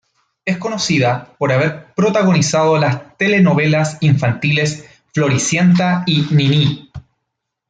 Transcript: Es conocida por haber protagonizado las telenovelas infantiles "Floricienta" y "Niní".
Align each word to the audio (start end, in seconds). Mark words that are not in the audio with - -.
Es 0.45 0.57
conocida 0.57 1.35
por 1.37 1.51
haber 1.51 1.93
protagonizado 1.93 2.79
las 2.79 3.15
telenovelas 3.17 3.99
infantiles 4.01 4.83
"Floricienta" 5.13 6.01
y 6.07 6.23
"Niní". 6.33 6.89